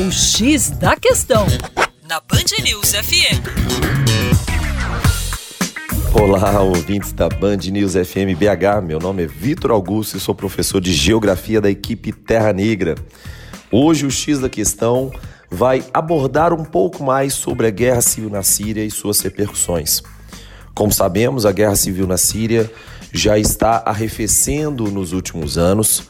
O 0.00 0.12
X 0.12 0.70
da 0.70 0.94
Questão, 0.94 1.44
na 2.08 2.20
Band 2.20 2.62
News 2.62 2.92
FM. 2.92 3.42
Olá, 6.14 6.60
ouvintes 6.60 7.10
da 7.10 7.28
Band 7.28 7.56
News 7.56 7.94
FM 7.94 8.38
BH. 8.38 8.80
Meu 8.86 9.00
nome 9.00 9.24
é 9.24 9.26
Vitor 9.26 9.72
Augusto 9.72 10.16
e 10.16 10.20
sou 10.20 10.36
professor 10.36 10.80
de 10.80 10.92
Geografia 10.92 11.60
da 11.60 11.68
equipe 11.68 12.12
Terra 12.12 12.52
Negra. 12.52 12.94
Hoje 13.72 14.06
o 14.06 14.10
X 14.10 14.38
da 14.38 14.48
Questão 14.48 15.10
vai 15.50 15.84
abordar 15.92 16.52
um 16.52 16.64
pouco 16.64 17.02
mais 17.02 17.34
sobre 17.34 17.66
a 17.66 17.70
guerra 17.70 18.00
civil 18.00 18.30
na 18.30 18.44
Síria 18.44 18.84
e 18.84 18.92
suas 18.92 19.18
repercussões. 19.18 20.00
Como 20.76 20.92
sabemos, 20.92 21.44
a 21.44 21.50
guerra 21.50 21.74
civil 21.74 22.06
na 22.06 22.16
Síria 22.16 22.70
já 23.12 23.36
está 23.36 23.82
arrefecendo 23.84 24.84
nos 24.92 25.12
últimos 25.12 25.58
anos 25.58 26.04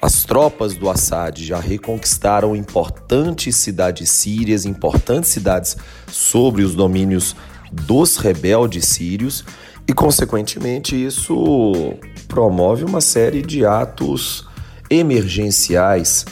as 0.00 0.24
tropas 0.24 0.74
do 0.74 0.88
Assad 0.88 1.44
já 1.44 1.58
reconquistaram 1.58 2.54
importantes 2.54 3.56
cidades 3.56 4.10
sírias, 4.10 4.64
importantes 4.64 5.30
cidades 5.30 5.76
sobre 6.10 6.62
os 6.62 6.74
domínios 6.74 7.34
dos 7.72 8.16
rebeldes 8.16 8.86
sírios, 8.86 9.44
e, 9.86 9.92
consequentemente, 9.92 10.94
isso 10.94 11.94
promove 12.28 12.84
uma 12.84 13.00
série 13.00 13.42
de 13.42 13.64
atos 13.64 14.46
emergenciais, 14.90 16.26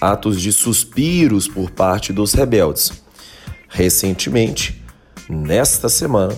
atos 0.00 0.40
de 0.40 0.50
suspiros 0.50 1.46
por 1.46 1.70
parte 1.70 2.12
dos 2.12 2.32
rebeldes. 2.32 2.90
Recentemente, 3.68 4.82
nesta 5.28 5.88
semana, 5.88 6.34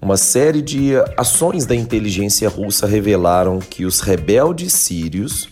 uma 0.00 0.16
série 0.16 0.62
de 0.62 0.92
ações 1.16 1.66
da 1.66 1.74
inteligência 1.74 2.48
russa 2.48 2.86
revelaram 2.86 3.58
que 3.58 3.84
os 3.84 4.00
rebeldes 4.00 4.72
sírios 4.72 5.48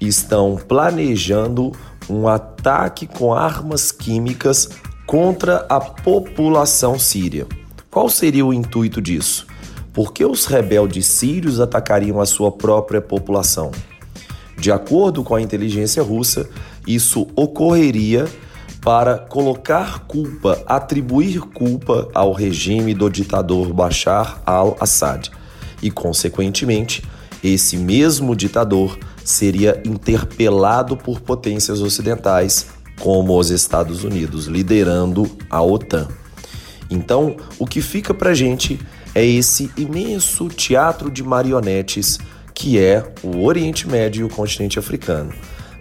estão 0.00 0.56
planejando 0.56 1.72
um 2.08 2.26
ataque 2.26 3.06
com 3.06 3.32
armas 3.32 3.92
químicas 3.92 4.68
contra 5.06 5.66
a 5.68 5.80
população 5.80 6.98
síria. 6.98 7.46
Qual 7.90 8.08
seria 8.08 8.44
o 8.44 8.52
intuito 8.52 9.00
disso? 9.00 9.46
Por 9.92 10.12
que 10.12 10.24
os 10.24 10.46
rebeldes 10.46 11.06
sírios 11.06 11.60
atacariam 11.60 12.20
a 12.20 12.26
sua 12.26 12.52
própria 12.52 13.00
população? 13.00 13.72
De 14.56 14.70
acordo 14.70 15.22
com 15.24 15.34
a 15.34 15.40
inteligência 15.40 16.02
russa, 16.02 16.48
isso 16.86 17.26
ocorreria 17.34 18.26
para 18.80 19.18
colocar 19.18 20.00
culpa, 20.00 20.62
atribuir 20.66 21.40
culpa 21.40 22.08
ao 22.14 22.32
regime 22.32 22.94
do 22.94 23.08
ditador 23.08 23.72
Bashar 23.72 24.40
al-Assad 24.46 25.30
e, 25.82 25.90
consequentemente, 25.90 27.02
esse 27.42 27.76
mesmo 27.76 28.34
ditador 28.34 28.98
seria 29.28 29.82
interpelado 29.84 30.96
por 30.96 31.20
potências 31.20 31.82
ocidentais, 31.82 32.66
como 33.00 33.38
os 33.38 33.50
Estados 33.50 34.02
Unidos, 34.02 34.46
liderando 34.46 35.30
a 35.50 35.62
OTAN. 35.62 36.08
Então, 36.90 37.36
o 37.58 37.66
que 37.66 37.82
fica 37.82 38.14
para 38.14 38.32
gente 38.32 38.80
é 39.14 39.24
esse 39.24 39.70
imenso 39.76 40.48
teatro 40.48 41.10
de 41.10 41.22
marionetes 41.22 42.18
que 42.54 42.78
é 42.78 43.12
o 43.22 43.44
Oriente 43.44 43.86
Médio 43.86 44.22
e 44.22 44.24
o 44.24 44.28
continente 44.28 44.78
africano. 44.78 45.32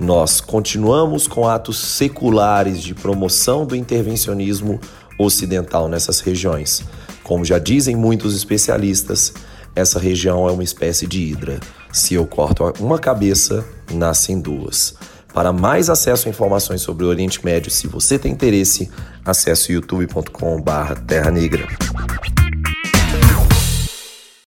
Nós 0.00 0.40
continuamos 0.40 1.26
com 1.26 1.46
atos 1.46 1.78
seculares 1.78 2.80
de 2.80 2.94
promoção 2.94 3.66
do 3.66 3.76
intervencionismo 3.76 4.80
ocidental 5.18 5.88
nessas 5.88 6.20
regiões. 6.20 6.82
Como 7.22 7.44
já 7.44 7.58
dizem 7.58 7.94
muitos 7.94 8.34
especialistas, 8.34 9.34
essa 9.74 9.98
região 9.98 10.48
é 10.48 10.52
uma 10.52 10.62
espécie 10.64 11.06
de 11.06 11.20
hidra. 11.20 11.60
Se 11.92 12.14
eu 12.14 12.26
corto 12.26 12.72
uma 12.80 12.98
cabeça, 12.98 13.64
nascem 13.92 14.40
duas. 14.40 14.94
Para 15.32 15.52
mais 15.52 15.88
acesso 15.88 16.28
a 16.28 16.30
informações 16.30 16.82
sobre 16.82 17.04
o 17.04 17.08
Oriente 17.08 17.42
Médio, 17.44 17.70
se 17.70 17.86
você 17.86 18.18
tem 18.18 18.32
interesse, 18.32 18.90
acesse 19.24 19.72
youtube.com/terra 19.72 21.30
negra. 21.30 21.66